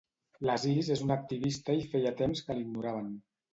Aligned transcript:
L'Aziz 0.49 0.89
és 0.95 1.03
una 1.09 1.17
activista 1.25 1.77
i 1.81 1.85
feia 1.93 2.17
temps 2.25 2.45
que 2.49 2.59
l'ignoraven. 2.59 3.15